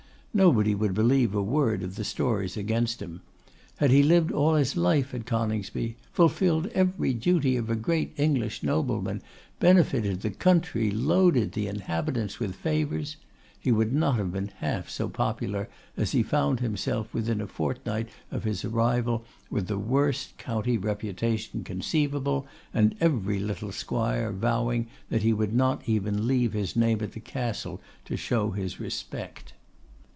Nobody 0.33 0.73
would 0.73 0.93
believe 0.93 1.35
a 1.35 1.43
word 1.43 1.83
of 1.83 1.95
the 1.97 2.05
stories 2.05 2.55
against 2.55 3.01
him. 3.01 3.19
Had 3.79 3.91
he 3.91 4.01
lived 4.01 4.31
all 4.31 4.55
his 4.55 4.77
life 4.77 5.13
at 5.13 5.25
Coningsby, 5.25 5.97
fulfilled 6.13 6.67
every 6.73 7.13
duty 7.13 7.57
of 7.57 7.69
a 7.69 7.75
great 7.75 8.13
English 8.15 8.63
nobleman, 8.63 9.21
benefited 9.59 10.21
the 10.21 10.29
county, 10.29 10.89
loaded 10.89 11.51
the 11.51 11.67
inhabitants 11.67 12.39
with 12.39 12.55
favours, 12.55 13.17
he 13.59 13.73
would 13.73 13.91
not 13.91 14.15
have 14.15 14.31
been 14.31 14.47
half 14.59 14.89
so 14.89 15.09
popular 15.09 15.67
as 15.97 16.13
he 16.13 16.23
found 16.23 16.61
himself 16.61 17.13
within 17.13 17.41
a 17.41 17.45
fortnight 17.45 18.07
of 18.31 18.45
his 18.45 18.63
arrival 18.63 19.25
with 19.49 19.67
the 19.67 19.77
worst 19.77 20.37
county 20.37 20.77
reputation 20.77 21.61
conceivable, 21.65 22.47
and 22.73 22.95
every 23.01 23.37
little 23.41 23.73
squire 23.73 24.31
vowing 24.31 24.87
that 25.09 25.23
he 25.23 25.33
would 25.33 25.53
not 25.53 25.81
even 25.89 26.25
leave 26.25 26.53
his 26.53 26.73
name 26.73 26.99
at 27.01 27.11
the 27.11 27.19
Castle 27.19 27.81
to 28.05 28.15
show 28.15 28.51
his 28.51 28.79
respect. 28.79 29.51